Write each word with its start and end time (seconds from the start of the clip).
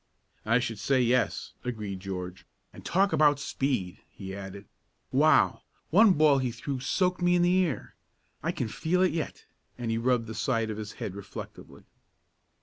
"I 0.47 0.57
should 0.57 0.79
say 0.79 0.99
yes," 0.99 1.53
agreed 1.63 1.99
George. 1.99 2.47
"And 2.73 2.83
talk 2.83 3.13
about 3.13 3.39
speed!" 3.39 3.99
he 4.09 4.33
added. 4.33 4.65
"Wow! 5.11 5.61
One 5.91 6.13
ball 6.13 6.39
he 6.39 6.49
threw 6.51 6.79
soaked 6.79 7.21
me 7.21 7.35
in 7.35 7.43
the 7.43 7.53
ear. 7.57 7.93
I 8.41 8.51
can 8.51 8.67
feel 8.67 9.03
it 9.03 9.11
yet!" 9.11 9.45
and 9.77 9.91
he 9.91 9.99
rubbed 9.99 10.25
the 10.25 10.33
side 10.33 10.71
of 10.71 10.77
his 10.77 10.93
head 10.93 11.13
reflectively. 11.13 11.83